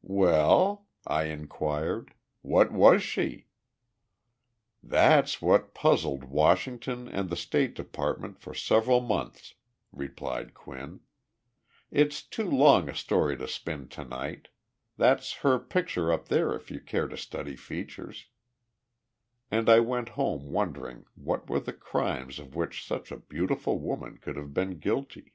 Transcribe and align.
"Well," 0.00 0.86
I 1.06 1.24
inquired, 1.24 2.14
"what 2.40 2.72
was 2.72 3.02
she?" 3.02 3.48
"That's 4.82 5.42
what 5.42 5.74
puzzled 5.74 6.24
Washington 6.24 7.08
and 7.08 7.28
the 7.28 7.36
State 7.36 7.74
Department 7.74 8.38
for 8.38 8.54
several 8.54 9.00
months," 9.02 9.54
replied 9.92 10.54
Quinn. 10.54 11.00
"It's 11.90 12.22
too 12.22 12.48
long 12.50 12.88
a 12.88 12.94
story 12.94 13.36
to 13.36 13.46
spin 13.46 13.86
to 13.88 14.02
night. 14.04 14.48
That's 14.96 15.34
her 15.44 15.58
picture 15.58 16.10
up 16.10 16.28
there, 16.28 16.54
if 16.54 16.70
you 16.70 16.80
care 16.80 17.06
to 17.08 17.16
study 17.18 17.50
her 17.52 17.56
features." 17.58 18.28
And 19.50 19.68
I 19.68 19.80
went 19.80 20.08
home 20.08 20.46
wondering 20.48 21.04
what 21.16 21.50
were 21.50 21.60
the 21.60 21.74
crimes 21.74 22.38
of 22.38 22.54
which 22.54 22.82
such 22.82 23.12
a 23.12 23.18
beautiful 23.20 23.78
woman 23.78 24.16
could 24.16 24.36
have 24.36 24.54
been 24.54 24.78
guilty. 24.78 25.34